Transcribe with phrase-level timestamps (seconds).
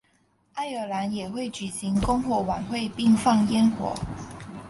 [0.55, 3.93] 爱尔兰也会举行篝火晚会并放焰火。